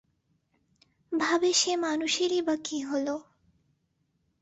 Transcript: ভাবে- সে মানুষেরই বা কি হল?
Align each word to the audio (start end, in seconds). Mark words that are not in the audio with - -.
ভাবে- 1.11 1.53
সে 1.53 1.73
মানুষেরই 1.75 2.41
বা 2.41 2.55
কি 2.63 2.77
হল? 2.81 3.07